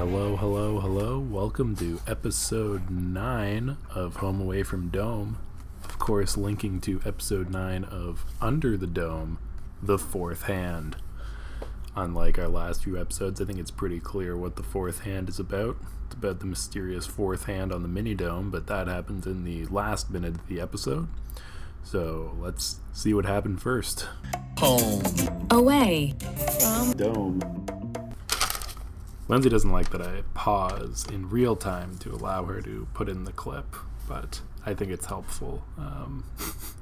[0.00, 1.18] Hello, hello, hello.
[1.18, 5.36] Welcome to episode 9 of Home Away from Dome.
[5.84, 9.38] Of course, linking to episode 9 of Under the Dome,
[9.82, 10.96] The Fourth Hand.
[11.94, 15.38] Unlike our last few episodes, I think it's pretty clear what the fourth hand is
[15.38, 15.76] about.
[16.06, 19.66] It's about the mysterious fourth hand on the mini dome, but that happens in the
[19.66, 21.08] last minute of the episode.
[21.82, 24.08] So let's see what happened first.
[24.60, 25.02] Home.
[25.50, 26.14] Away.
[26.58, 26.92] From.
[26.94, 27.89] Dome.
[29.30, 33.22] Lindsay doesn't like that I pause in real time to allow her to put in
[33.22, 33.76] the clip,
[34.08, 36.24] but I think it's helpful um,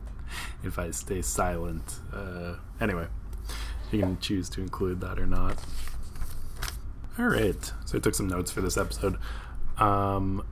[0.65, 2.01] if I stay silent.
[2.11, 3.09] Uh, anyway,
[3.93, 5.63] you can choose to include that or not.
[7.19, 9.19] All right, so I took some notes for this episode.
[9.77, 10.43] Um,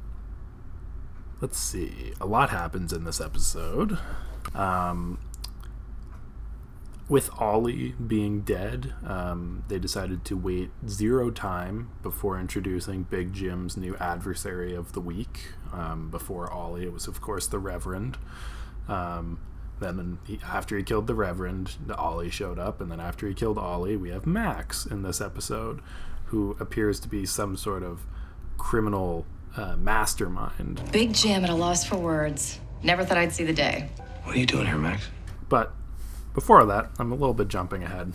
[1.40, 3.98] let's see, a lot happens in this episode.
[4.54, 5.18] Um,
[7.08, 13.76] with Ollie being dead, um, they decided to wait zero time before introducing Big Jim's
[13.76, 15.52] new adversary of the week.
[15.72, 18.18] Um, before Ollie, it was, of course, the Reverend.
[18.88, 19.38] Um,
[19.78, 23.58] then, he, after he killed the Reverend, Ollie showed up, and then after he killed
[23.58, 25.80] Ollie, we have Max in this episode,
[26.26, 28.00] who appears to be some sort of
[28.58, 29.26] criminal
[29.56, 30.82] uh, mastermind.
[30.92, 32.58] Big Jim at a loss for words.
[32.82, 33.90] Never thought I'd see the day.
[34.24, 35.08] What are you doing here, Max?
[35.48, 35.72] But
[36.36, 38.12] before that, I'm a little bit jumping ahead.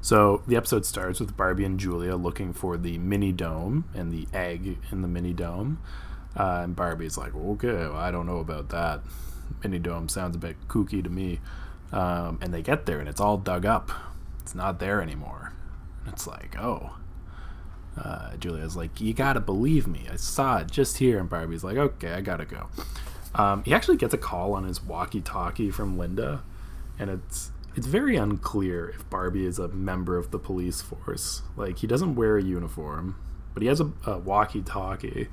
[0.00, 4.28] So the episode starts with Barbie and Julia looking for the mini dome and the
[4.32, 5.82] egg in the mini dome.
[6.34, 9.00] Uh, and Barbie's like, okay, well, I don't know about that.
[9.64, 11.40] Mini dome sounds a bit kooky to me.
[11.92, 13.90] Um, and they get there and it's all dug up.
[14.40, 15.52] It's not there anymore.
[16.04, 16.96] And it's like, oh.
[18.00, 20.06] Uh, Julia's like, you gotta believe me.
[20.10, 21.18] I saw it just here.
[21.18, 22.68] And Barbie's like, okay, I gotta go.
[23.34, 26.42] Um, he actually gets a call on his walkie-talkie from Linda,
[27.00, 31.42] and it's it's very unclear if Barbie is a member of the police force.
[31.56, 33.16] Like he doesn't wear a uniform,
[33.54, 35.28] but he has a, a walkie-talkie.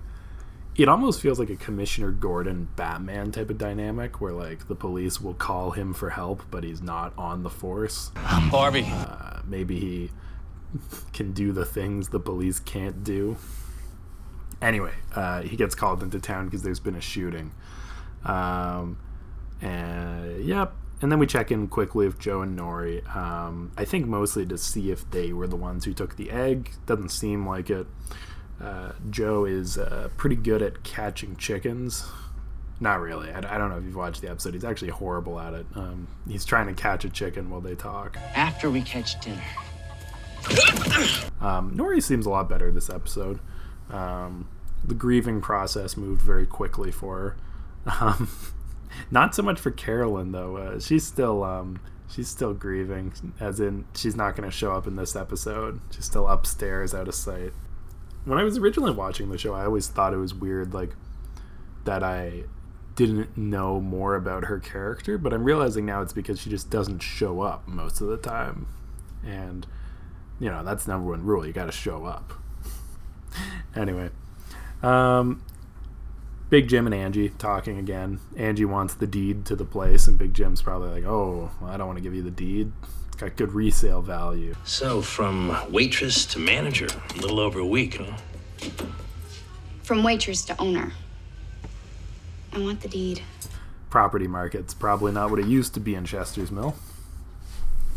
[0.75, 5.19] It almost feels like a Commissioner Gordon Batman type of dynamic, where like the police
[5.19, 8.11] will call him for help, but he's not on the force.
[8.15, 8.87] I'm Barbie.
[8.87, 10.11] Uh, maybe he
[11.13, 13.37] can do the things the police can't do.
[14.61, 17.51] Anyway, uh, he gets called into town because there's been a shooting.
[18.23, 18.99] Um,
[19.61, 20.73] and yep.
[21.01, 23.07] And then we check in quickly with Joe and Nori.
[23.15, 26.71] Um, I think mostly to see if they were the ones who took the egg.
[26.85, 27.85] Doesn't seem like it.
[28.59, 32.05] Uh, Joe is uh, pretty good at catching chickens.
[32.79, 33.29] Not really.
[33.31, 34.55] I, I, don't know if you've watched the episode.
[34.55, 35.65] He's actually horrible at it.
[35.75, 38.17] Um, he's trying to catch a chicken while they talk.
[38.35, 39.41] After we catch dinner.
[41.39, 43.39] Um, Nori seems a lot better this episode.
[43.91, 44.47] Um,
[44.83, 47.35] the grieving process moved very quickly for
[47.85, 48.17] her.
[49.11, 50.57] Not so much for Carolyn though.
[50.57, 54.87] Uh, she's still um, she's still grieving, as in she's not going to show up
[54.87, 55.79] in this episode.
[55.91, 57.53] She's still upstairs, out of sight.
[58.25, 60.95] When I was originally watching the show, I always thought it was weird, like
[61.85, 62.43] that I
[62.95, 66.99] didn't know more about her character, but I'm realizing now it's because she just doesn't
[66.99, 68.67] show up most of the time,
[69.25, 69.65] and
[70.39, 71.45] you know that's number one rule.
[71.45, 72.33] You got to show up.
[73.75, 74.09] anyway,
[74.81, 75.43] um,
[76.49, 78.19] Big Jim and Angie talking again.
[78.37, 81.75] Angie wants the deed to the place, and Big Jim's probably like, "Oh, well, I
[81.75, 82.71] don't want to give you the deed.
[83.07, 87.97] It's got good resale value." So, from waitress to manager, a little over a week,
[87.97, 88.15] huh?
[89.83, 90.93] From waitress to owner.
[92.53, 93.21] I want the deed.
[93.89, 96.75] Property market's probably not what it used to be in Chester's Mill.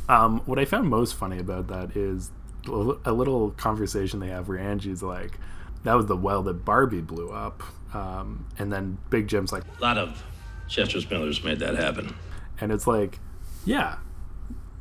[0.09, 2.33] Um, what I found most funny about that is
[2.67, 5.39] a little conversation they have where Angie's like,
[5.85, 7.63] "That was the well that Barbie blew up."
[7.93, 10.23] Um, and then Big Jim's like, a lot of
[10.69, 12.15] Chester Millers made that happen.
[12.61, 13.19] And it's like,
[13.65, 13.97] yeah,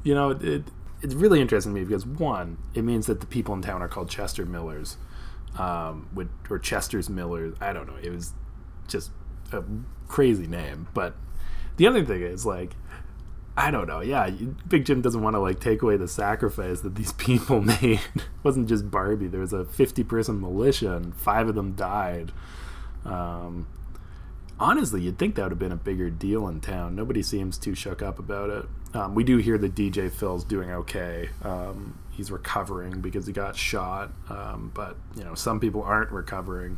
[0.03, 0.63] you know, it,
[1.01, 3.87] it's really interesting to me because one, it means that the people in town are
[3.87, 4.97] called Chester Millers,
[5.57, 7.55] um, with, or Chester's Millers.
[7.59, 7.97] I don't know.
[8.01, 8.33] It was
[8.87, 9.11] just
[9.51, 9.63] a
[10.07, 10.87] crazy name.
[10.93, 11.15] But
[11.77, 12.73] the other thing is like,
[13.57, 13.99] I don't know.
[13.99, 14.29] Yeah,
[14.67, 17.99] Big Jim doesn't want to like take away the sacrifice that these people made.
[18.15, 19.27] it wasn't just Barbie.
[19.27, 22.31] There was a 50 person militia and five of them died.
[23.05, 23.67] Um,
[24.59, 26.95] honestly, you'd think that would have been a bigger deal in town.
[26.95, 28.65] Nobody seems too shook up about it.
[28.93, 31.29] Um, we do hear that DJ Phil's doing okay.
[31.43, 36.77] Um, he's recovering because he got shot, um, but you know some people aren't recovering.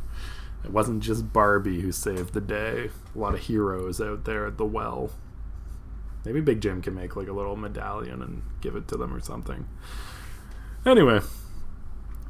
[0.64, 2.90] It wasn't just Barbie who saved the day.
[3.14, 5.10] A lot of heroes out there at the well.
[6.24, 9.20] Maybe Big Jim can make like a little medallion and give it to them or
[9.20, 9.66] something.
[10.86, 11.20] Anyway,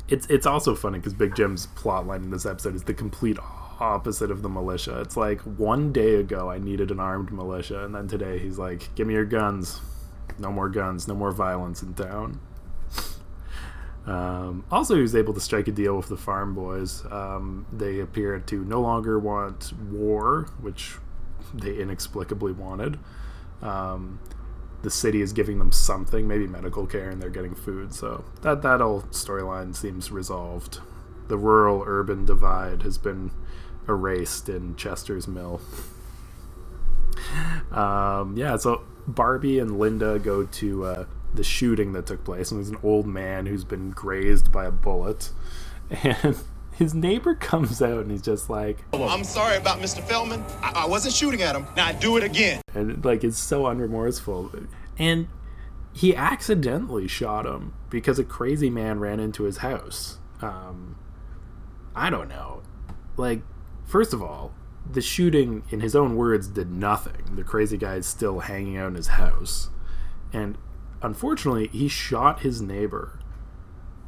[0.08, 3.38] it's it's also funny because Big Jim's plotline in this episode is the complete
[3.82, 5.00] opposite of the militia.
[5.00, 8.94] It's like one day ago I needed an armed militia, and then today he's like,
[8.94, 9.80] "Give me your guns.
[10.38, 11.08] No more guns.
[11.08, 12.40] No more violence in town."
[14.06, 17.04] Um, also, he was able to strike a deal with the farm boys.
[17.10, 20.96] Um, they appear to no longer want war, which
[21.54, 22.98] they inexplicably wanted.
[23.60, 24.18] Um,
[24.82, 27.94] the city is giving them something, maybe medical care, and they're getting food.
[27.94, 30.80] So that that whole storyline seems resolved.
[31.28, 33.30] The rural-urban divide has been
[33.88, 35.60] erased in Chester's Mill.
[37.70, 42.58] Um, yeah, so Barbie and Linda go to uh, the shooting that took place, and
[42.58, 45.30] there's an old man who's been grazed by a bullet,
[45.90, 46.36] and
[46.72, 50.02] his neighbor comes out and he's just like, I'm sorry about Mr.
[50.02, 50.42] Feldman.
[50.62, 51.66] I, I wasn't shooting at him.
[51.76, 52.60] Now do it again.
[52.74, 54.66] and like it's so unremorseful,
[54.98, 55.28] and
[55.92, 60.18] he accidentally shot him because a crazy man ran into his house.
[60.40, 60.96] Um,
[61.94, 62.62] I don't know,
[63.16, 63.42] like
[63.84, 64.52] first of all,
[64.90, 67.36] the shooting, in his own words, did nothing.
[67.36, 69.70] The crazy guy is still hanging out in his house.
[70.32, 70.58] And
[71.02, 73.18] unfortunately, he shot his neighbor.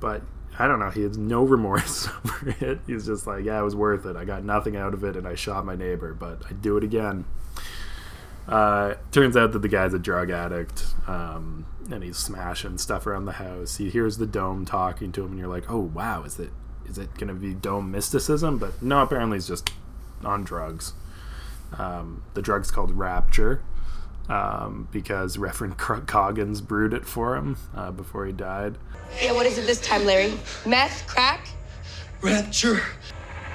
[0.00, 0.22] But
[0.58, 2.80] I don't know, he has no remorse over it.
[2.86, 4.16] He's just like, yeah, it was worth it.
[4.16, 6.84] I got nothing out of it and I shot my neighbor, but I'd do it
[6.84, 7.24] again.
[8.46, 13.24] Uh, turns out that the guy's a drug addict um, and he's smashing stuff around
[13.24, 13.76] the house.
[13.76, 16.50] He hears the dome talking to him, and you're like, oh, wow, is it
[16.86, 18.58] is it going to be dome mysticism?
[18.58, 19.70] But no, apparently he's just
[20.25, 20.92] on drugs.
[21.78, 23.62] Um, the drug's called Rapture
[24.28, 28.78] um, because Reverend Coggins brewed it for him uh, before he died.
[29.22, 30.34] Yeah, what is it this time, Larry?
[30.66, 31.06] Meth?
[31.06, 31.48] Crack?
[32.22, 32.81] Rapture.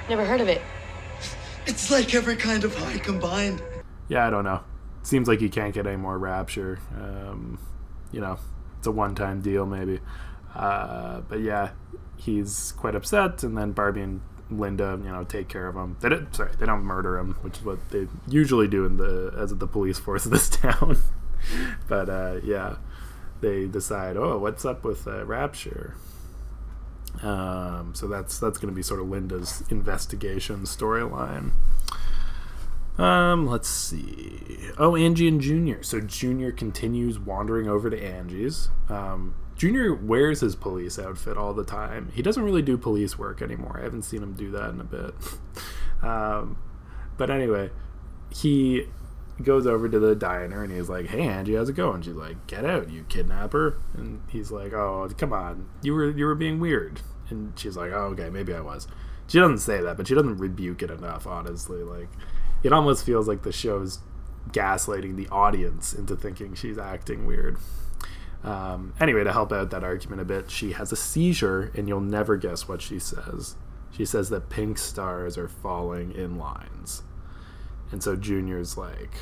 [0.08, 0.62] Never heard of it.
[1.66, 3.62] It's like every kind of high combined.
[4.08, 4.60] Yeah, I don't know.
[5.02, 6.78] Seems like you can't get any more Rapture.
[6.96, 7.58] Um,
[8.12, 8.38] you know,
[8.78, 10.00] it's a one time deal, maybe.
[10.54, 11.70] Uh, but yeah,
[12.16, 14.20] he's quite upset, and then Barbie and
[14.50, 15.96] Linda, you know, take care of him.
[16.00, 19.32] They don't, sorry, they don't murder him, which is what they usually do in the
[19.36, 20.98] as the police force of this town.
[21.88, 22.76] but uh, yeah,
[23.40, 25.94] they decide, oh, what's up with uh, Rapture?
[27.22, 31.52] Um, so that's that's going to be sort of Linda's investigation storyline.
[32.98, 34.70] Um, let's see.
[34.78, 35.82] Oh, Angie and Junior.
[35.82, 38.68] So Junior continues wandering over to Angie's.
[38.88, 42.10] Um, Junior wears his police outfit all the time.
[42.14, 43.76] He doesn't really do police work anymore.
[43.78, 45.14] I haven't seen him do that in a bit.
[46.02, 46.56] um,
[47.18, 47.68] but anyway,
[48.30, 48.86] he
[49.42, 52.46] goes over to the diner and he's like, "Hey Angie, how's it going?" She's like,
[52.46, 56.58] "Get out, you kidnapper!" And he's like, "Oh, come on, you were you were being
[56.58, 58.88] weird." And she's like, "Oh, okay, maybe I was."
[59.26, 61.26] She doesn't say that, but she doesn't rebuke it enough.
[61.26, 62.08] Honestly, like
[62.62, 63.98] it almost feels like the show's
[64.52, 67.58] gaslighting the audience into thinking she's acting weird.
[68.42, 72.00] Um, anyway, to help out that argument a bit, she has a seizure, and you'll
[72.00, 73.56] never guess what she says.
[73.90, 77.02] She says that pink stars are falling in lines.
[77.92, 79.14] And so Junior's like,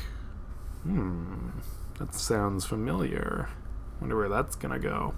[0.83, 1.49] hmm,
[1.97, 3.49] that sounds familiar.
[3.99, 5.15] Wonder where that's gonna go.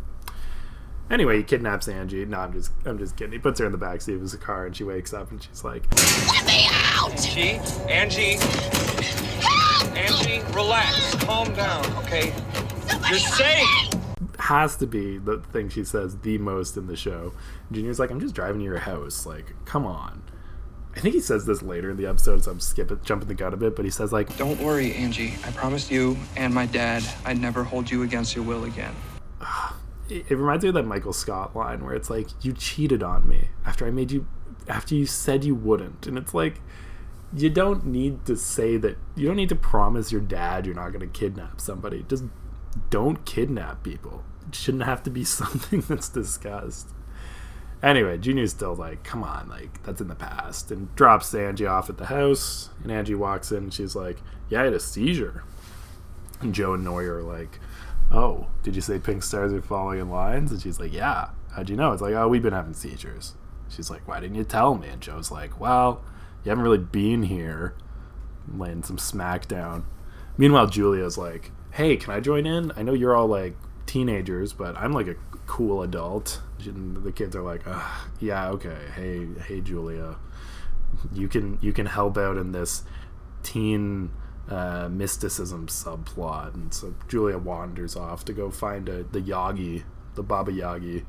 [1.09, 2.25] Anyway, he kidnaps Angie.
[2.25, 3.33] No, I'm just, I'm just kidding.
[3.33, 5.63] He puts her in the backseat of his car, and she wakes up, and she's
[5.63, 5.83] like,
[6.27, 7.11] Let me out!
[7.11, 7.59] Angie,
[7.89, 8.37] Angie,
[9.97, 12.33] Angie, relax, calm down, okay?
[13.11, 13.89] You're safe.
[14.39, 17.33] has to be the thing she says the most in the show.
[17.69, 19.25] Junior's like, I'm just driving to your house.
[19.25, 20.23] Like, come on.
[20.95, 23.53] I think he says this later in the episode, so I'm skipping, jumping the gun
[23.53, 23.75] a bit.
[23.75, 25.33] But he says like, Don't worry, Angie.
[25.45, 28.95] I promised you and my dad I'd never hold you against your will again.
[30.09, 33.27] it, it reminds me of that Michael Scott line where it's like, you cheated on
[33.27, 34.25] me after I made you,
[34.69, 36.61] after you said you wouldn't, and it's like,
[37.35, 38.97] you don't need to say that.
[39.15, 42.05] You don't need to promise your dad you're not going to kidnap somebody.
[42.07, 42.23] Just
[42.89, 44.23] don't kidnap people.
[44.47, 46.89] It shouldn't have to be something that's discussed.
[47.83, 51.89] Anyway, Junior's still like, come on, like, that's in the past, and drops Angie off
[51.89, 52.69] at the house.
[52.83, 54.17] And Angie walks in, and she's like,
[54.49, 55.43] yeah, I had a seizure.
[56.41, 57.59] And Joe and Nori are like,
[58.11, 60.51] oh, did you say pink stars are falling in lines?
[60.51, 61.29] And she's like, yeah.
[61.55, 61.91] How'd you know?
[61.91, 63.33] It's like, oh, we've been having seizures.
[63.69, 64.87] She's like, why didn't you tell me?
[64.87, 66.03] And Joe's like, well,
[66.43, 67.73] you haven't really been here.
[68.53, 69.85] Laying some smack down.
[70.37, 72.71] Meanwhile, Julia's like, hey, can I join in?
[72.75, 75.15] I know you're all like teenagers, but I'm like a
[75.47, 76.41] cool adult.
[76.65, 77.63] And the kids are like,
[78.19, 78.77] yeah, okay.
[78.95, 80.17] Hey, hey, Julia,
[81.13, 82.83] you can you can help out in this
[83.43, 84.11] teen
[84.49, 86.53] uh, mysticism subplot.
[86.53, 89.83] And so Julia wanders off to go find a, the Yagi,
[90.15, 91.05] the Baba Yagi,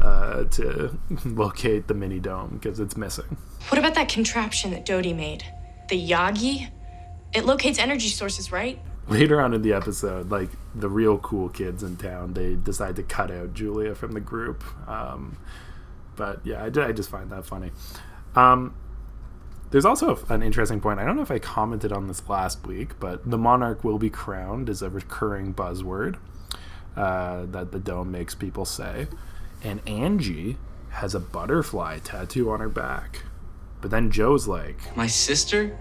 [0.00, 3.36] uh, to locate the mini dome because it's missing.
[3.68, 5.44] What about that contraption that Dodie made?
[5.88, 6.70] The Yagi?
[7.32, 8.78] It locates energy sources, right?
[9.08, 13.02] Later on in the episode, like the real cool kids in town, they decide to
[13.02, 14.64] cut out Julia from the group.
[14.88, 15.36] Um,
[16.16, 17.72] but yeah, I, I, just find that funny.
[18.34, 18.74] Um,
[19.70, 21.00] there's also an interesting point.
[21.00, 24.10] I don't know if I commented on this last week, but the monarch will be
[24.10, 26.16] crowned is a recurring buzzword
[26.96, 29.08] uh, that the dome makes people say.
[29.62, 30.58] and Angie
[30.90, 33.22] has a butterfly tattoo on her back.
[33.80, 35.76] But then Joe's like, My sister?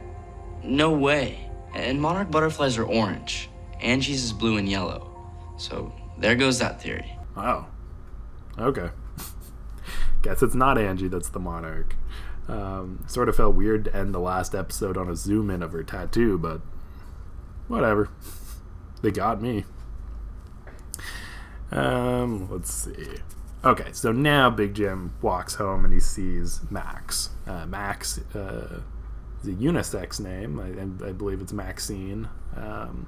[0.63, 1.50] No way.
[1.74, 3.50] And monarch butterflies are orange.
[3.82, 5.10] Angie's is blue and yellow.
[5.58, 7.18] So there goes that theory.
[7.36, 7.65] Oh.
[8.58, 8.89] Okay.
[10.22, 11.96] Guess it's not Angie that's the monarch.
[12.48, 15.72] Um, sort of felt weird to end the last episode on a zoom in of
[15.72, 16.62] her tattoo, but
[17.68, 18.10] whatever.
[19.01, 19.65] They got me.
[21.72, 23.18] Um, let's see.
[23.65, 27.30] Okay, so now Big Jim walks home and he sees Max.
[27.48, 28.82] Uh, Max uh,
[29.43, 30.59] is a unisex name.
[30.59, 32.29] I, I believe it's Maxine.
[32.55, 33.07] Um,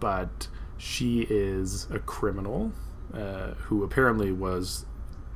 [0.00, 0.48] but
[0.78, 2.72] she is a criminal
[3.14, 4.84] uh, who apparently was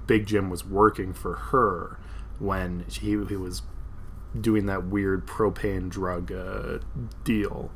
[0.07, 1.99] Big Jim was working for her
[2.39, 3.63] when he, he was
[4.39, 6.79] doing that weird propane drug uh,
[7.25, 7.71] deal.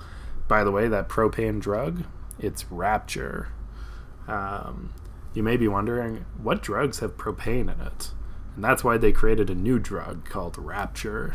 [0.48, 2.04] By the way, that propane drug,
[2.38, 3.48] it's Rapture.
[4.26, 4.92] Um,
[5.32, 8.10] you may be wondering what drugs have propane in it.
[8.54, 11.34] And that's why they created a new drug called Rapture.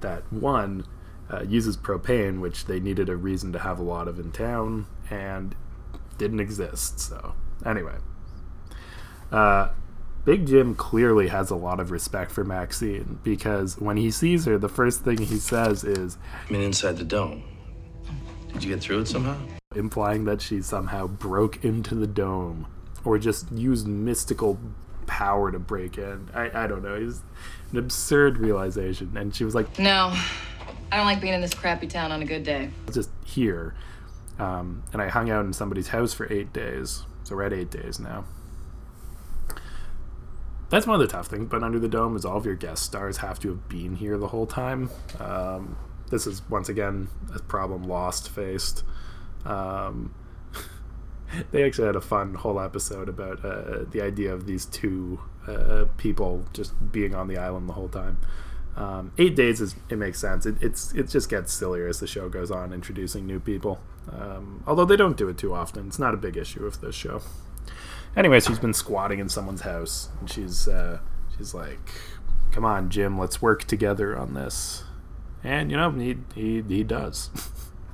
[0.00, 0.86] That one
[1.30, 4.86] uh, uses propane, which they needed a reason to have a lot of in town,
[5.10, 5.54] and
[6.18, 7.00] didn't exist.
[7.00, 7.34] So,
[7.64, 7.96] anyway.
[9.30, 9.70] Uh,
[10.24, 14.58] Big Jim clearly has a lot of respect for Maxine because when he sees her,
[14.58, 17.42] the first thing he says is, I mean, inside the dome.
[18.52, 19.38] Did you get through it somehow?
[19.76, 22.66] implying that she somehow broke into the dome
[23.04, 24.58] or just used mystical
[25.06, 26.28] power to break in.
[26.34, 26.94] I, I don't know.
[26.94, 27.22] It's
[27.72, 29.16] an absurd realization.
[29.16, 30.12] And she was like, No,
[30.92, 32.70] I don't like being in this crappy town on a good day.
[32.92, 33.74] just here.
[34.38, 37.04] Um, and I hung out in somebody's house for eight days.
[37.24, 38.24] So we're at eight days now.
[40.70, 42.84] That's one of the tough things, but Under the Dome is all of your guest
[42.84, 44.88] stars have to have been here the whole time.
[45.18, 45.76] Um,
[46.10, 48.84] this is once again a problem Lost faced.
[49.44, 50.14] Um,
[51.50, 55.86] they actually had a fun whole episode about uh, the idea of these two uh,
[55.96, 58.18] people just being on the island the whole time.
[58.76, 60.46] Um, eight days is it makes sense.
[60.46, 63.80] It, it's it just gets sillier as the show goes on, introducing new people.
[64.10, 66.94] Um, although they don't do it too often, it's not a big issue of this
[66.94, 67.22] show.
[68.16, 71.00] Anyway, she's been squatting in someone's house, and she's uh,
[71.36, 71.90] she's like,
[72.52, 74.84] "Come on, Jim, let's work together on this."
[75.42, 77.30] And you know, he he, he does.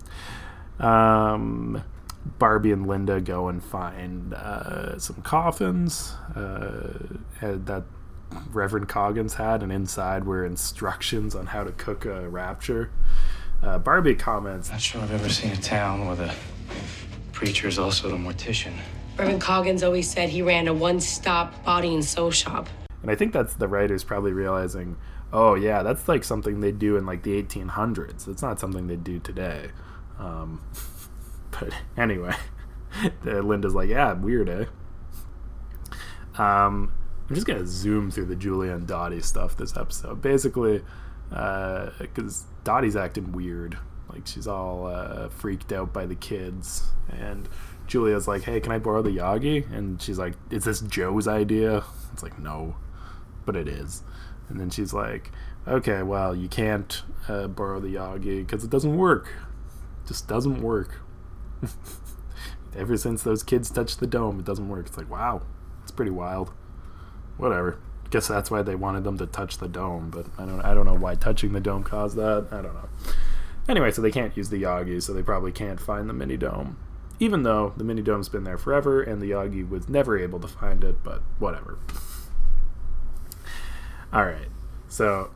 [0.81, 1.83] um,
[2.39, 6.99] Barbie and Linda go and find uh, some coffins uh,
[7.41, 7.85] that
[8.53, 12.91] Reverend Coggins had, and inside were instructions on how to cook a rapture.
[13.63, 16.35] Uh, Barbie comments, Not sure I've ever seen a town where the
[17.33, 18.73] preacher is also the mortician.
[19.17, 22.69] Reverend Coggins always said he ran a one stop body and soul shop.
[23.03, 24.97] and I think that's the writers probably realizing,
[25.33, 28.29] oh yeah, that's like something they do in like the 1800s.
[28.29, 29.71] It's not something they do today.
[30.19, 30.61] Um,
[31.51, 32.35] but anyway,
[33.25, 34.65] Linda's like, yeah, weird, eh?
[36.39, 36.93] Um,
[37.29, 40.23] I'm just gonna zoom through the Julia and Dottie stuff this episode.
[40.23, 40.83] Basically,
[41.29, 47.49] because Dottie's acting weird, like she's all uh, freaked out by the kids, and
[47.87, 51.85] Julia's like, "Hey, can I borrow the Yagi?" And she's like, "Is this Joe's idea?"
[52.13, 52.77] It's like, "No,"
[53.45, 54.03] but it is.
[54.49, 55.33] And then she's like,
[55.67, 59.33] "Okay, well, you can't uh, borrow the Yagi because it doesn't work.
[60.07, 61.01] just doesn't work."
[62.77, 64.87] Ever since those kids touched the dome, it doesn't work.
[64.87, 65.43] It's like, wow,
[65.83, 66.53] it's pretty wild.
[67.37, 67.79] Whatever.
[68.11, 70.87] Guess that's why they wanted them to touch the dome, but I don't I don't
[70.87, 72.49] know why touching the dome caused that.
[72.53, 72.89] I don't know.
[73.69, 76.77] Anyway, so they can't use the Yagi, so they probably can't find the mini dome.
[77.19, 80.49] Even though the mini dome's been there forever and the Yagi was never able to
[80.49, 81.79] find it, but whatever.
[84.13, 84.49] Alright.
[84.89, 85.31] So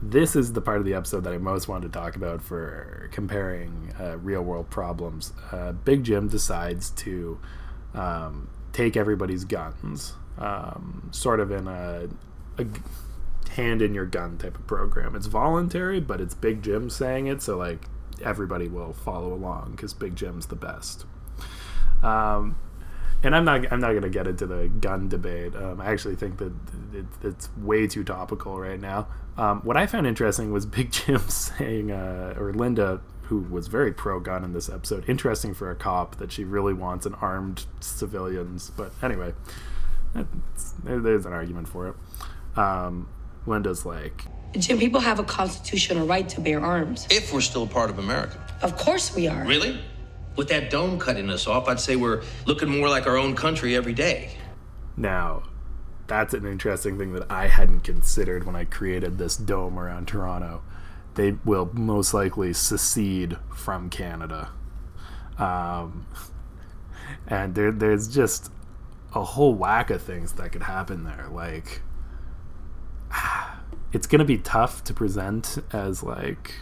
[0.00, 3.08] this is the part of the episode that I most wanted to talk about for
[3.12, 5.32] comparing uh, real world problems.
[5.50, 7.40] Uh, Big Jim decides to
[7.94, 12.08] um, take everybody's guns, um, sort of in a
[13.50, 15.16] hand in your gun type of program.
[15.16, 17.86] It's voluntary, but it's Big Jim saying it, so like
[18.22, 21.06] everybody will follow along because Big Jim's the best.
[22.02, 22.56] Um,
[23.22, 25.54] and I'm not I'm not gonna get into the gun debate.
[25.56, 26.52] Um, I actually think that
[26.94, 29.08] it, it's way too topical right now.
[29.36, 33.92] Um, what I found interesting was Big Jim saying, uh, or Linda, who was very
[33.92, 35.08] pro gun in this episode.
[35.08, 38.70] Interesting for a cop that she really wants an armed civilians.
[38.70, 39.34] But anyway,
[40.14, 42.58] that's- there's an argument for it.
[42.58, 43.08] Um,
[43.46, 44.24] Linda's like,
[44.58, 47.06] Jim, people have a constitutional right to bear arms.
[47.10, 48.42] If we're still part of America.
[48.62, 49.44] Of course we are.
[49.44, 49.78] Really?
[50.38, 53.74] With that dome cutting us off, I'd say we're looking more like our own country
[53.74, 54.36] every day.
[54.96, 55.42] Now,
[56.06, 60.62] that's an interesting thing that I hadn't considered when I created this dome around Toronto.
[61.16, 64.50] They will most likely secede from Canada.
[65.38, 66.06] Um,
[67.26, 68.52] and there, there's just
[69.16, 71.26] a whole whack of things that could happen there.
[71.32, 71.82] Like,
[73.92, 76.54] it's going to be tough to present as like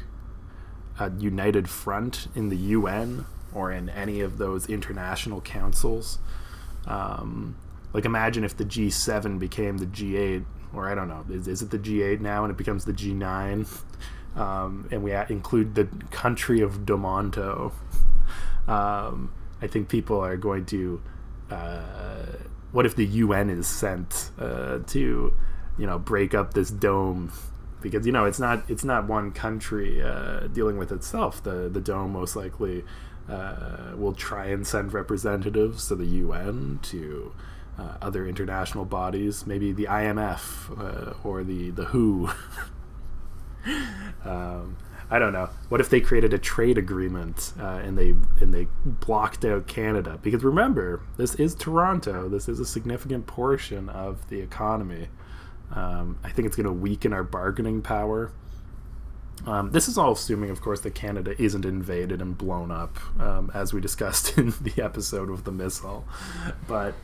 [0.99, 6.19] a united front in the UN or in any of those international councils.
[6.87, 7.57] Um,
[7.95, 10.45] like, imagine if the G7 became the G8,
[10.75, 13.67] or I don't know, is, is it the G8 now and it becomes the G9?
[14.37, 17.73] Um, and we include the country of Domonto.
[18.69, 19.33] Um,
[19.63, 21.01] I think people are going to.
[21.51, 22.27] Uh,
[22.73, 25.33] what if the UN is sent uh, to,
[25.79, 27.33] you know, break up this dome?
[27.81, 31.43] Because you know it's not it's not one country uh, dealing with itself.
[31.43, 32.85] The the dome most likely
[33.29, 37.33] uh, will try and send representatives to the UN to
[37.79, 42.31] uh, other international bodies, maybe the IMF uh, or the the WHO.
[44.25, 44.77] um,
[45.09, 45.51] I don't know.
[45.69, 50.19] What if they created a trade agreement uh, and they and they blocked out Canada?
[50.23, 52.29] Because remember, this is Toronto.
[52.29, 55.09] This is a significant portion of the economy.
[55.73, 58.33] Um, I think it's going to weaken our bargaining power.
[59.45, 63.51] Um, this is all assuming, of course, that Canada isn't invaded and blown up, um,
[63.55, 66.05] as we discussed in the episode of the missile.
[66.67, 66.95] But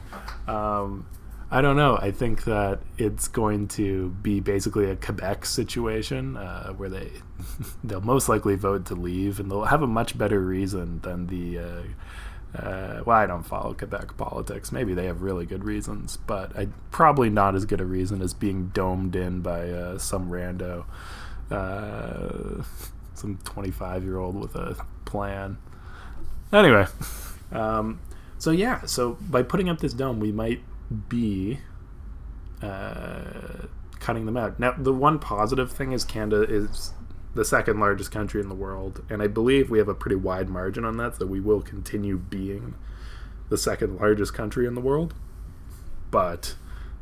[0.49, 1.07] um,
[1.51, 1.99] I don't know.
[2.01, 7.11] I think that it's going to be basically a Quebec situation uh, where they
[7.85, 11.59] they'll most likely vote to leave, and they'll have a much better reason than the.
[11.59, 11.83] Uh,
[12.55, 14.73] uh, well, I don't follow Quebec politics.
[14.73, 18.35] Maybe they have really good reasons, but I probably not as good a reason as
[18.35, 20.85] being domed in by uh, some rando
[21.52, 22.62] uh,
[23.14, 25.59] some 25 year old with a plan.
[26.52, 26.87] Anyway,
[27.52, 28.00] um,
[28.38, 30.61] so yeah, so by putting up this dome, we might
[31.09, 31.61] be
[32.61, 33.66] uh,
[34.00, 34.59] cutting them out.
[34.59, 36.92] Now, the one positive thing is Canada is
[37.35, 40.49] the second largest country in the world, and I believe we have a pretty wide
[40.49, 42.75] margin on that, so we will continue being
[43.49, 45.14] the second largest country in the world.
[46.11, 46.56] But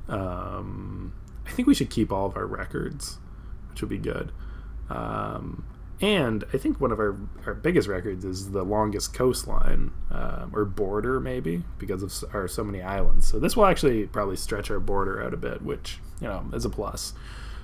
[0.08, 1.12] um,
[1.46, 3.18] I think we should keep all of our records
[3.70, 4.33] which would be good.
[4.88, 5.64] Um,
[6.00, 10.64] and I think one of our, our biggest records is the longest coastline um, or
[10.64, 13.26] border, maybe, because of our so many islands.
[13.26, 16.64] So this will actually probably stretch our border out a bit, which, you know, is
[16.64, 17.12] a plus.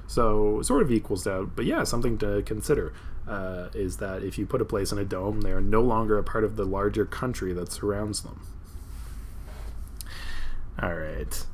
[0.07, 1.57] So sort of equals out.
[1.57, 2.93] But yeah, something to consider
[3.27, 6.19] uh, is that if you put a place in a dome, they are no longer
[6.19, 8.47] a part of the larger country that surrounds them.
[10.81, 11.47] All right.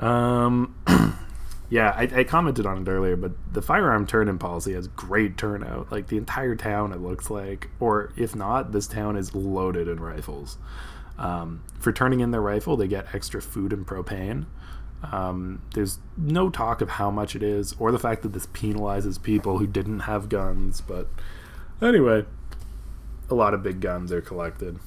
[0.00, 0.74] Um,
[1.70, 5.92] Yeah, I, I, commented on it earlier, but the firearm turn-in policy has great turnout.
[5.92, 10.00] Like the entire town, it looks like, or if not, this town is loaded in
[10.00, 10.56] rifles.
[11.18, 14.46] Um, for turning in their rifle, they get extra food and propane.
[15.12, 19.22] Um, there's no talk of how much it is, or the fact that this penalizes
[19.22, 20.80] people who didn't have guns.
[20.80, 21.08] But
[21.82, 22.24] anyway,
[23.28, 24.78] a lot of big guns are collected.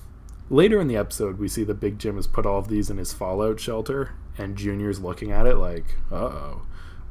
[0.49, 2.97] Later in the episode, we see that Big Jim has put all of these in
[2.97, 6.61] his fallout shelter, and Junior's looking at it like, uh oh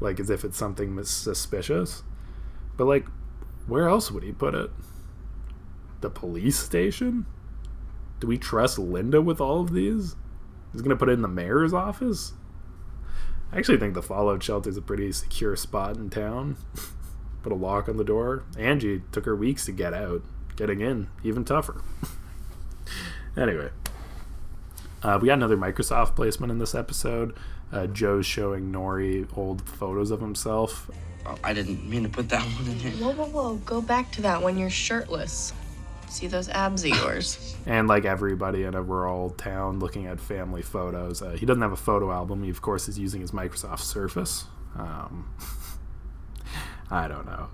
[0.01, 2.03] like as if it's something suspicious.
[2.77, 3.07] But like,
[3.67, 4.71] where else would he put it?
[6.01, 7.27] The police station?
[8.19, 10.17] Do we trust Linda with all of these?
[10.73, 12.33] He's gonna put it in the mayor's office.
[13.53, 16.57] I actually think the Fallout shelter is a pretty secure spot in town.
[17.43, 18.45] put a lock on the door.
[18.59, 20.23] Angie took her weeks to get out.
[20.57, 21.83] Getting in, even tougher.
[23.37, 23.71] anyway,
[25.03, 27.37] uh, we got another Microsoft placement in this episode.
[27.73, 30.91] Uh, Joe's showing Nori old photos of himself.
[31.27, 32.93] Oh, I didn't mean to put that one in here.
[32.93, 33.57] Whoa, whoa, whoa.
[33.57, 35.53] Go back to that when you're shirtless.
[36.09, 37.57] See those abs of yours.
[37.67, 41.73] and like everybody in a rural town looking at family photos, uh, he doesn't have
[41.73, 42.43] a photo album.
[42.43, 44.45] He, of course, is using his Microsoft Surface.
[44.77, 45.33] Um,
[46.91, 47.49] I don't know.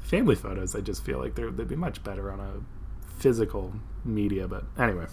[0.00, 3.72] Family photos, I just feel like they'd be much better on a physical
[4.04, 4.48] media.
[4.48, 5.06] But anyway.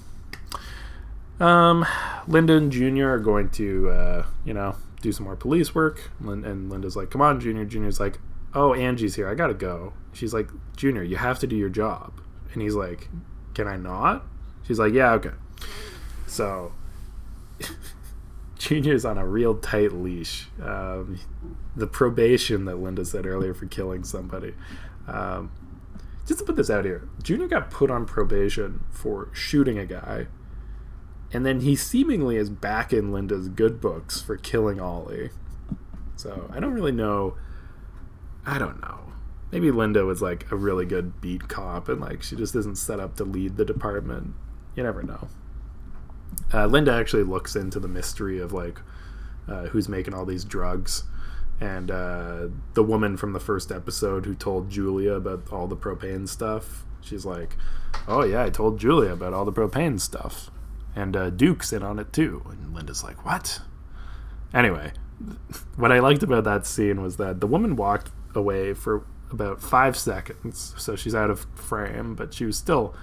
[1.39, 1.85] Um,
[2.27, 6.11] Linda and Junior are going to, uh, you know, do some more police work.
[6.19, 7.65] And Linda's like, come on, Junior.
[7.65, 8.19] Junior's like,
[8.53, 9.27] oh, Angie's here.
[9.27, 9.93] I gotta go.
[10.13, 12.21] She's like, Junior, you have to do your job.
[12.53, 13.09] And he's like,
[13.53, 14.25] can I not?
[14.63, 15.31] She's like, yeah, okay.
[16.27, 16.73] So,
[18.57, 20.47] Junior's on a real tight leash.
[20.61, 21.19] Um,
[21.75, 24.53] the probation that Linda said earlier for killing somebody.
[25.07, 25.51] Um,
[26.25, 30.27] just to put this out here, Junior got put on probation for shooting a guy
[31.33, 35.31] and then he seemingly is back in Linda's good books for killing Ollie.
[36.15, 37.35] So I don't really know.
[38.45, 38.99] I don't know.
[39.51, 42.99] Maybe Linda was like a really good beat cop and like she just isn't set
[42.99, 44.35] up to lead the department.
[44.75, 45.27] You never know.
[46.53, 48.79] Uh, Linda actually looks into the mystery of like
[49.47, 51.03] uh, who's making all these drugs.
[51.59, 56.27] And uh, the woman from the first episode who told Julia about all the propane
[56.27, 57.57] stuff, she's like,
[58.07, 60.51] Oh, yeah, I told Julia about all the propane stuff
[60.95, 62.43] and uh, Duke's in on it too.
[62.49, 63.61] And Linda's like, "What?"
[64.53, 64.93] Anyway,
[65.75, 69.97] what I liked about that scene was that the woman walked away for about five
[69.97, 72.95] seconds, so she's out of frame, but she was still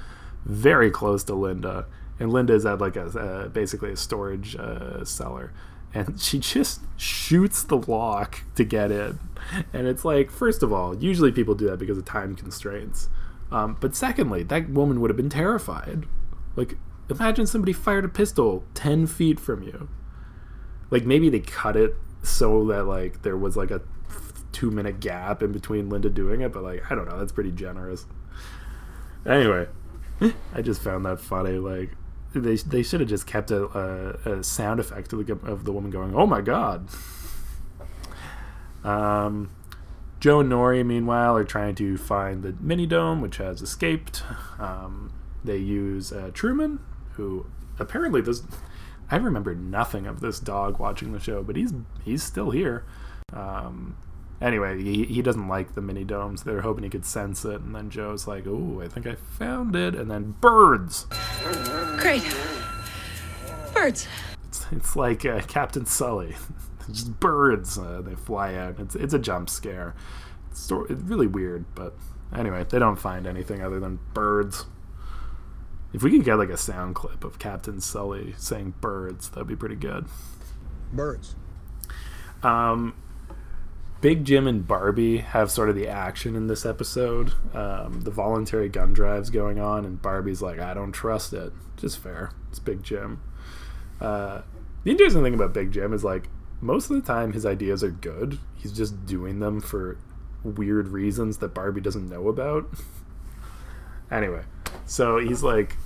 [0.44, 1.86] very close to Linda,
[2.18, 5.52] and Linda is at like a, basically a storage uh, cellar,
[5.92, 9.18] and she just shoots the lock to get in,
[9.72, 13.08] and it's like, first of all, usually people do that because of time constraints,
[13.50, 16.06] um, but secondly, that woman would have been terrified.
[16.54, 16.76] Like,
[17.10, 19.88] imagine somebody fired a pistol ten feet from you.
[20.90, 23.82] Like maybe they cut it so that like there was like a
[24.52, 27.52] two minute gap in between Linda doing it, but like I don't know, that's pretty
[27.52, 28.06] generous.
[29.26, 29.68] Anyway,
[30.54, 31.58] I just found that funny.
[31.58, 31.92] Like
[32.34, 33.64] they they should have just kept a,
[34.26, 36.88] a, a sound effect of the, of the woman going, "Oh my god."
[38.84, 39.50] Um,
[40.20, 44.22] Joe and Nori, meanwhile, are trying to find the mini dome, which has escaped.
[44.58, 45.12] Um,
[45.44, 46.80] they use uh, Truman,
[47.12, 47.46] who
[47.78, 48.42] apparently does.
[49.10, 51.72] I remember nothing of this dog watching the show, but he's
[52.04, 52.84] he's still here.
[53.32, 53.96] Um,
[54.40, 56.42] anyway, he, he doesn't like the mini domes.
[56.42, 59.76] They're hoping he could sense it, and then Joe's like, "Oh, I think I found
[59.76, 61.06] it." And then birds.
[61.98, 62.22] Great.
[63.74, 64.06] Birds.
[64.48, 66.36] It's, it's like uh, Captain Sully.
[66.88, 67.78] Just birds.
[67.78, 68.80] Uh, they fly out.
[68.80, 69.94] It's it's a jump scare.
[70.50, 71.94] It's, it's really weird, but
[72.34, 74.66] anyway, they don't find anything other than birds.
[75.92, 79.56] If we could get like a sound clip of Captain Sully saying birds, that'd be
[79.56, 80.06] pretty good.
[80.92, 81.34] Birds.
[82.42, 82.94] Um,
[84.00, 87.32] Big Jim and Barbie have sort of the action in this episode.
[87.54, 91.52] Um, the voluntary gun drive's going on, and Barbie's like, I don't trust it.
[91.76, 92.30] Just fair.
[92.48, 93.20] It's Big Jim.
[94.00, 94.42] Uh,
[94.84, 96.28] the interesting thing about Big Jim is like,
[96.62, 98.38] most of the time his ideas are good.
[98.56, 99.98] He's just doing them for
[100.42, 102.70] weird reasons that Barbie doesn't know about.
[104.10, 104.42] anyway,
[104.86, 105.76] so he's like,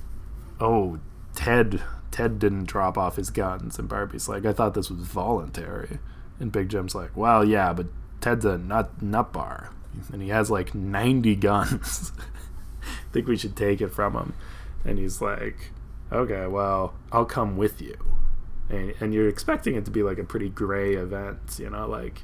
[0.60, 0.98] "Oh,
[1.34, 5.98] Ted, Ted didn't drop off his guns," and Barbie's like, "I thought this was voluntary,"
[6.40, 7.86] and Big Jim's like, "Well, yeah, but
[8.20, 9.70] Ted's a nut nut bar,
[10.12, 12.12] and he has like ninety guns.
[12.82, 14.34] I think we should take it from him."
[14.84, 15.72] And he's like,
[16.12, 17.96] "Okay, well, I'll come with you."
[18.68, 22.22] And, and you're expecting it to be like a pretty gray event, you know, like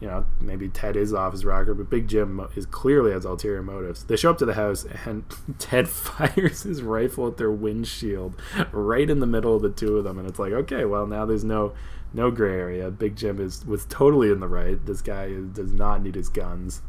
[0.00, 3.62] you know, maybe Ted is off his rocker, but Big Jim is clearly has ulterior
[3.62, 4.04] motives.
[4.04, 5.24] They show up to the house, and
[5.58, 8.40] Ted fires his rifle at their windshield
[8.72, 11.26] right in the middle of the two of them, and it's like, okay, well now
[11.26, 11.74] there's no
[12.12, 12.90] no gray area.
[12.90, 14.84] Big Jim is was totally in the right.
[14.84, 16.80] This guy is, does not need his guns.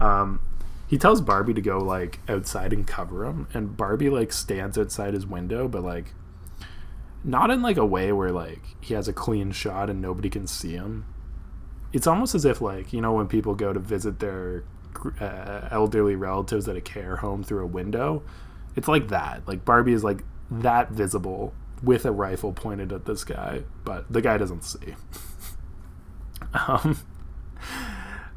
[0.00, 0.40] Um,
[0.86, 5.14] he tells Barbie to go like outside and cover him, and Barbie like stands outside
[5.14, 6.14] his window, but like
[7.24, 10.46] not in like a way where like he has a clean shot and nobody can
[10.46, 11.06] see him
[11.94, 14.64] it's almost as if like you know when people go to visit their
[15.20, 18.22] uh, elderly relatives at a care home through a window
[18.76, 19.46] it's like that.
[19.46, 24.20] Like barbie is like that visible with a rifle pointed at this guy but the
[24.20, 24.94] guy doesn't see.
[26.68, 26.98] Um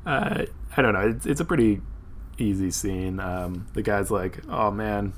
[0.05, 1.07] uh, i don't know.
[1.09, 1.81] It's, it's a pretty
[2.37, 3.19] easy scene.
[3.19, 5.13] Um the guy's like oh man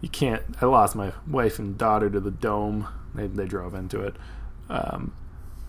[0.00, 2.88] you can't i lost my wife and daughter to the dome.
[3.14, 4.16] They, they drove into it.
[4.68, 5.14] Um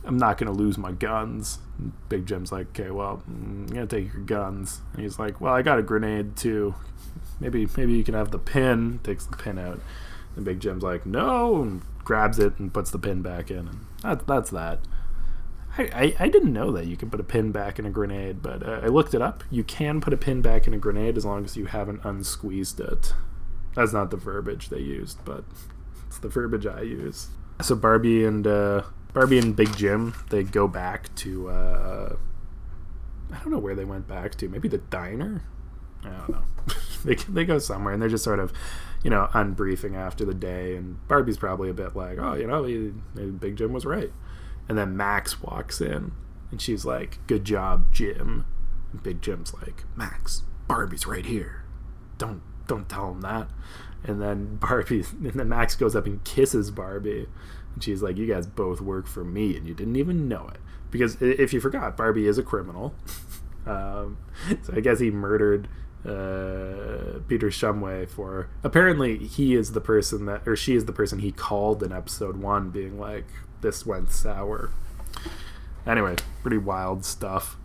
[0.05, 1.59] I'm not going to lose my guns.
[2.09, 4.81] Big Jim's like, okay, well, I'm going to take your guns.
[4.93, 6.75] And he's like, well, I got a grenade too.
[7.39, 8.99] Maybe maybe you can have the pin.
[9.03, 9.79] Takes the pin out.
[10.35, 13.67] And Big Jim's like, no, and grabs it and puts the pin back in.
[13.67, 14.79] And that, that's that.
[15.77, 18.41] I, I, I, didn't know that you can put a pin back in a grenade,
[18.41, 19.43] but uh, I looked it up.
[19.51, 22.79] You can put a pin back in a grenade as long as you haven't unsqueezed
[22.79, 23.13] it.
[23.75, 25.43] That's not the verbiage they used, but
[26.07, 27.27] it's the verbiage I use.
[27.61, 28.83] So Barbie and uh,
[29.15, 32.17] Barbie and Big Jim, they go back to uh,
[33.31, 34.49] I don't know where they went back to.
[34.49, 35.41] Maybe the diner.
[36.03, 36.43] I don't know.
[37.05, 38.51] they they go somewhere and they're just sort of,
[39.03, 40.75] you know, unbriefing after the day.
[40.75, 44.11] And Barbie's probably a bit like, oh, you know, he, Big Jim was right.
[44.67, 46.11] And then Max walks in
[46.51, 48.45] and she's like, "Good job, Jim."
[48.91, 51.63] And Big Jim's like, "Max, Barbie's right here.
[52.17, 53.47] Don't don't tell him that."
[54.03, 57.27] And then Barbie, and then Max goes up and kisses Barbie,
[57.75, 60.59] and she's like, "You guys both work for me, and you didn't even know it."
[60.89, 62.95] Because if you forgot, Barbie is a criminal.
[63.67, 64.17] um,
[64.63, 65.67] so I guess he murdered
[66.05, 68.49] uh, Peter Shumway for.
[68.63, 72.37] Apparently, he is the person that, or she is the person he called in episode
[72.37, 73.27] one, being like,
[73.61, 74.71] "This went sour."
[75.85, 77.57] Anyway, pretty wild stuff.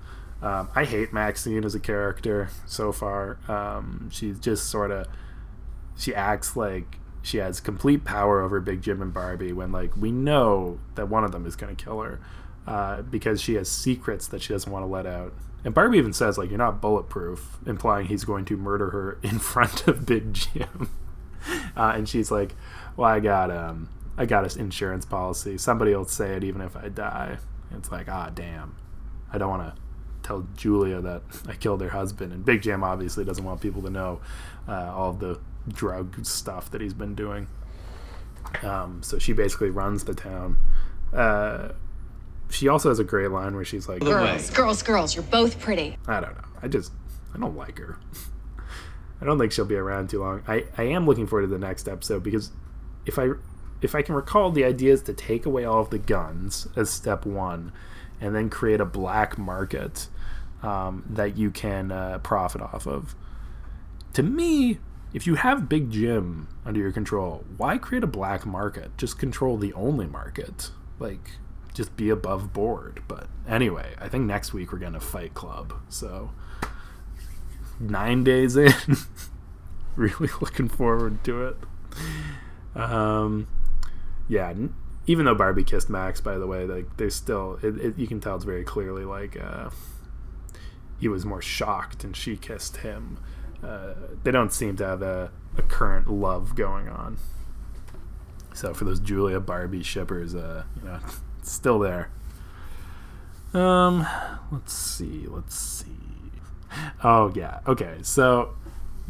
[0.42, 3.38] Um, I hate Maxine as a character so far.
[3.48, 5.06] Um, she's just sort of
[5.96, 10.10] she acts like she has complete power over Big Jim and Barbie when like we
[10.10, 12.20] know that one of them is going to kill her
[12.66, 15.32] uh, because she has secrets that she doesn't want to let out.
[15.64, 19.38] And Barbie even says like you're not bulletproof, implying he's going to murder her in
[19.38, 20.90] front of Big Jim.
[21.74, 22.54] Uh, and she's like,
[22.98, 23.88] "Well, I got um,
[24.20, 25.56] I got an insurance policy.
[25.56, 27.38] Somebody will say it even if I die.
[27.74, 28.76] It's like, ah, damn.
[29.32, 29.80] I don't want to
[30.22, 32.34] tell Julia that I killed her husband.
[32.34, 34.20] And Big Jim obviously doesn't want people to know
[34.68, 37.48] uh, all the drug stuff that he's been doing.
[38.62, 40.56] Um, so she basically runs the town.
[41.12, 41.70] Uh,
[42.50, 45.96] she also has a great line where she's like, Girls, girls, girls, you're both pretty.
[46.06, 46.48] I don't know.
[46.62, 46.92] I just,
[47.34, 47.98] I don't like her.
[49.20, 50.42] I don't think she'll be around too long.
[50.48, 52.50] I, I am looking forward to the next episode because
[53.06, 53.30] if I
[53.82, 56.90] if I can recall, the idea is to take away all of the guns as
[56.90, 57.72] step one,
[58.20, 60.08] and then create a black market
[60.62, 63.14] um, that you can uh, profit off of.
[64.14, 64.78] To me,
[65.12, 68.96] if you have Big Jim under your control, why create a black market?
[68.96, 70.70] Just control the only market.
[70.98, 71.32] Like,
[71.74, 73.02] just be above board.
[73.08, 75.74] But anyway, I think next week we're going to Fight Club.
[75.88, 76.30] So,
[77.80, 78.72] nine days in,
[79.96, 81.56] really looking forward to it.
[82.74, 83.48] Um,
[84.28, 84.54] yeah,
[85.06, 88.20] even though Barbie kissed Max, by the way, like there's still it, it, you can
[88.20, 89.70] tell it's very clearly like uh,
[91.00, 93.18] he was more shocked and she kissed him.
[93.62, 97.18] Uh, they don't seem to have a, a, current love going on.
[98.54, 100.98] So for those Julia Barbie shippers, uh, you know,
[101.42, 102.10] still there.
[103.52, 104.06] Um,
[104.50, 105.86] let's see, let's see.
[107.04, 107.98] Oh yeah, okay.
[108.02, 108.54] So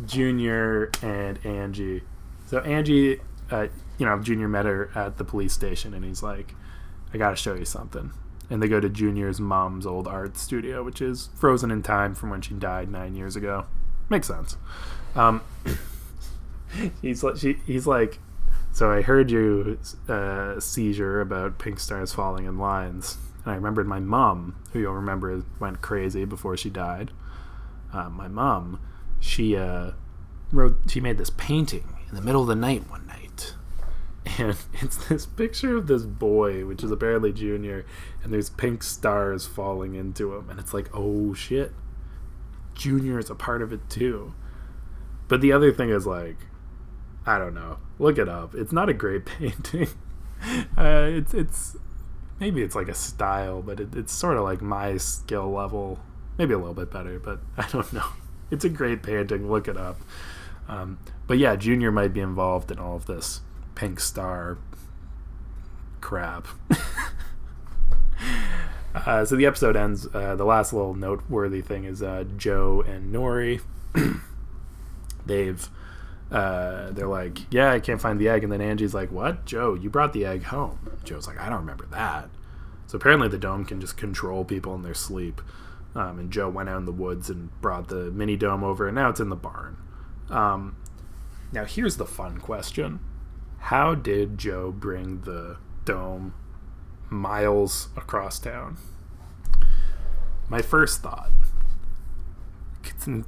[0.05, 2.03] Junior and Angie.
[2.47, 6.55] So Angie uh, you know, Junior met her at the police station, and he's like,
[7.13, 8.13] "I got to show you something."
[8.49, 12.31] And they go to Junior's mom's old art studio, which is frozen in time from
[12.31, 13.67] when she died nine years ago.
[14.11, 14.57] Makes sense.
[15.15, 15.41] Um,
[17.03, 18.19] he's like, she, he's like,
[18.73, 23.87] so I heard you uh, seizure about pink stars falling in lines, and I remembered
[23.87, 27.11] my mom, who you'll remember went crazy before she died.
[27.93, 28.81] Uh, my mom,
[29.19, 29.93] she uh,
[30.53, 33.55] wrote, she made this painting in the middle of the night one night
[34.39, 37.87] and it's this picture of this boy, which is apparently Junior,
[38.23, 41.73] and there's pink stars falling into him, and it's like, oh shit,
[42.81, 44.33] Junior is a part of it too.
[45.29, 46.39] But the other thing is like,
[47.27, 48.55] I don't know, look it up.
[48.55, 49.89] It's not a great painting.
[50.79, 51.77] uh, it's it's
[52.41, 56.01] maybe it's like a style, but it, it's sort of like my skill level,
[56.39, 58.07] maybe a little bit better, but I don't know.
[58.51, 59.51] It's a great painting.
[59.51, 60.01] Look it up.
[60.67, 63.43] Um, but yeah, Junior might be involved in all of this
[63.75, 64.57] pink star
[66.01, 66.49] crap.
[68.95, 70.07] uh, so the episode ends.
[70.13, 73.61] Uh, the last little noteworthy thing is uh, Joe and Nori.
[75.27, 75.69] They've
[76.31, 79.75] uh, they're like, yeah, I can't find the egg, and then Angie's like, what, Joe?
[79.75, 80.97] You brought the egg home.
[81.03, 82.31] Joe's like, I don't remember that.
[82.87, 85.41] So apparently the dome can just control people in their sleep.
[85.95, 88.95] Um, and Joe went out in the woods and brought the mini dome over, and
[88.95, 89.77] now it's in the barn.
[90.29, 90.77] Um,
[91.53, 93.01] now here's the fun question:
[93.59, 96.35] how did Joe bring the dome
[97.11, 98.79] miles across town?
[100.49, 101.31] My first thought,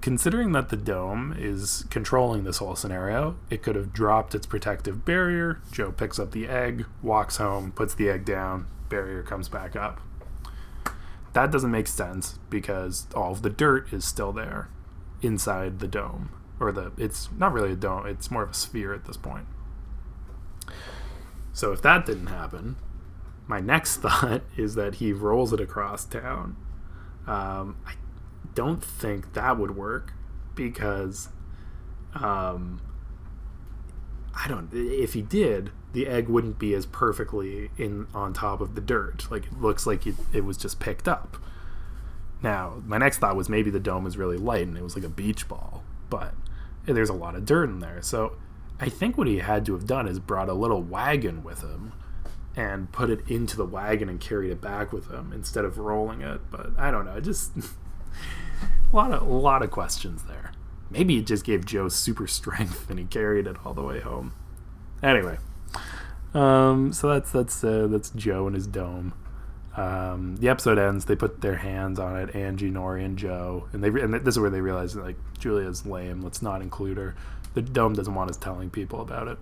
[0.01, 5.05] considering that the dome is controlling this whole scenario, it could have dropped its protective
[5.05, 5.61] barrier.
[5.71, 10.01] Joe picks up the egg, walks home, puts the egg down, barrier comes back up.
[11.33, 14.68] That doesn't make sense because all of the dirt is still there
[15.23, 16.31] inside the dome.
[16.61, 19.47] Or the it's not really a dome, it's more of a sphere at this point.
[21.53, 22.77] So if that didn't happen,
[23.46, 26.57] my next thought is that he rolls it across town.
[27.26, 27.94] Um, I
[28.55, 30.12] don't think that would work
[30.55, 31.28] because
[32.14, 32.81] um,
[34.35, 34.68] I don't.
[34.72, 39.31] If he did, the egg wouldn't be as perfectly in on top of the dirt.
[39.31, 41.37] Like it looks like it, it was just picked up.
[42.42, 45.05] Now, my next thought was maybe the dome is really light and it was like
[45.05, 46.35] a beach ball, but
[46.87, 48.02] there's a lot of dirt in there.
[48.02, 48.37] So
[48.81, 51.92] I think what he had to have done is brought a little wagon with him
[52.57, 56.21] and put it into the wagon and carried it back with him instead of rolling
[56.21, 56.41] it.
[56.51, 57.62] But I don't know, just a
[58.97, 60.53] lot of a lot of questions there.
[60.91, 64.35] Maybe it just gave Joe super strength and he carried it all the way home.
[65.03, 65.38] Anyway,
[66.35, 69.15] um, so that's that's uh, that's Joe and his dome.
[69.75, 71.07] Um, the episode ends.
[71.07, 72.35] They put their hands on it.
[72.37, 76.21] Angie, Nori, and Joe, and they and this is where they realize like Julia's lame.
[76.21, 77.17] Let's not include her
[77.55, 79.38] the dome doesn't want us telling people about it.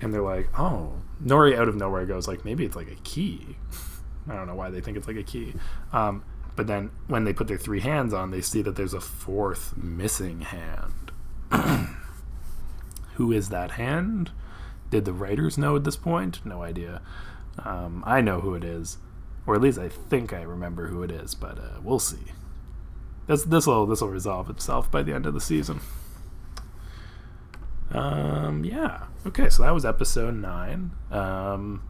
[0.00, 3.56] And they're like, oh, Nori out of nowhere goes like, maybe it's like a key.
[4.28, 5.54] I don't know why they think it's like a key.
[5.92, 6.24] Um,
[6.56, 9.76] but then when they put their three hands on, they see that there's a fourth
[9.76, 11.12] missing hand.
[13.14, 14.30] Who is that hand?
[14.90, 16.44] Did the writers know at this point?
[16.44, 17.00] No idea.
[17.64, 18.98] Um, I know who it is,
[19.46, 22.32] or at least I think I remember who it is, but uh, we'll see.
[23.26, 25.80] This this will this will resolve itself by the end of the season.
[27.92, 29.04] Um, yeah.
[29.26, 30.92] Okay, so that was episode nine.
[31.10, 31.82] Um,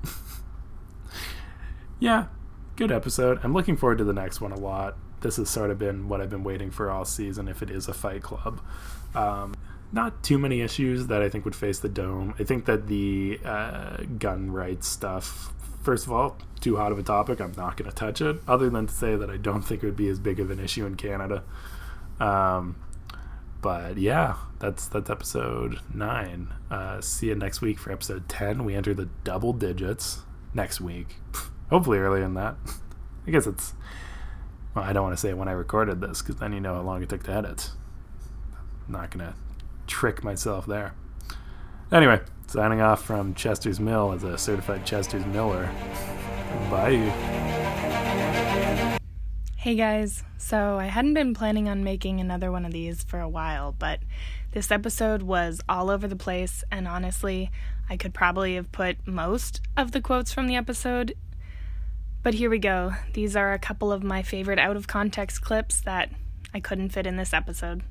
[2.00, 2.26] yeah,
[2.76, 3.38] good episode.
[3.42, 4.96] I'm looking forward to the next one a lot.
[5.20, 7.46] This has sort of been what I've been waiting for all season.
[7.48, 8.60] If it is a Fight Club,
[9.14, 9.54] um,
[9.92, 12.34] not too many issues that I think would face the dome.
[12.38, 17.02] I think that the uh, gun rights stuff, first of all, too hot of a
[17.02, 17.40] topic.
[17.40, 19.86] I'm not going to touch it, other than to say that I don't think it
[19.86, 21.42] would be as big of an issue in Canada.
[22.18, 22.76] Um,
[23.60, 26.48] but yeah, that's that's episode nine.
[26.70, 28.64] Uh, see you next week for episode ten.
[28.64, 30.20] We enter the double digits
[30.54, 31.16] next week.
[31.70, 32.56] Hopefully earlier than that.
[33.26, 33.74] I guess it's.
[34.74, 36.82] Well, I don't want to say when I recorded this because then you know how
[36.82, 37.70] long it took to edit.
[38.86, 39.34] I'm not gonna
[39.86, 40.94] trick myself there.
[41.92, 45.68] Anyway, signing off from Chester's Mill as a certified Chester's Miller.
[46.70, 47.59] Bye.
[49.60, 53.28] Hey guys, so I hadn't been planning on making another one of these for a
[53.28, 54.00] while, but
[54.52, 57.50] this episode was all over the place, and honestly,
[57.86, 61.14] I could probably have put most of the quotes from the episode.
[62.22, 62.94] But here we go.
[63.12, 66.10] These are a couple of my favorite out of context clips that
[66.54, 67.82] I couldn't fit in this episode.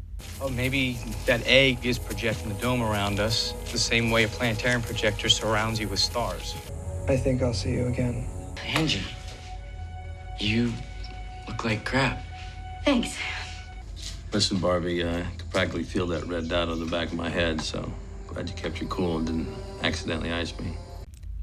[0.41, 4.81] Oh, maybe that egg is projecting the dome around us the same way a planetarium
[4.81, 6.55] projector surrounds you with stars.
[7.07, 8.25] I think I'll see you again.
[8.65, 9.05] Angie,
[10.39, 10.73] you
[11.49, 12.23] look like crap.
[12.85, 13.17] Thanks.
[14.31, 17.29] Listen, Barbie, uh, I could practically feel that red dot on the back of my
[17.29, 17.91] head, so
[18.27, 19.47] glad you kept your cool and didn't
[19.83, 20.75] accidentally ice me.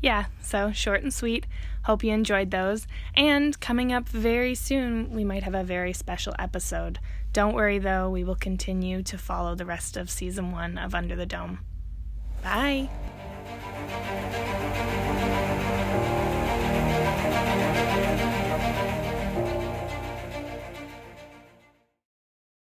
[0.00, 1.46] Yeah, so short and sweet.
[1.84, 2.86] Hope you enjoyed those.
[3.16, 7.00] And coming up very soon, we might have a very special episode.
[7.32, 11.16] Don't worry though, we will continue to follow the rest of season one of Under
[11.16, 11.58] the Dome.
[12.42, 12.88] Bye.